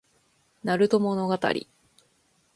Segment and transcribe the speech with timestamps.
[0.63, 1.37] なると物語